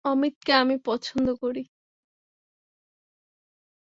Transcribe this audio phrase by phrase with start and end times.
[0.05, 1.61] অমিতকে আমি পছন্দ করি।